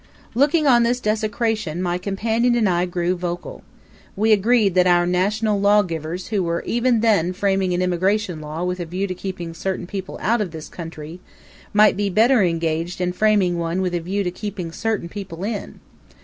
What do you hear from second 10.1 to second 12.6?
out of this country, might better be